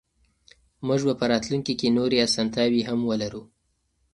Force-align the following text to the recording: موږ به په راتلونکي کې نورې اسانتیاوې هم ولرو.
موږ 0.87 1.01
به 1.07 1.13
په 1.19 1.25
راتلونکي 1.31 1.73
کې 1.79 1.95
نورې 1.97 2.17
اسانتیاوې 2.27 2.81
هم 2.89 2.99
ولرو. 3.09 3.43